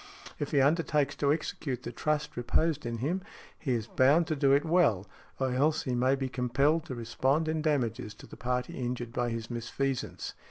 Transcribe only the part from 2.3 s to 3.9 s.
reposed in him, he is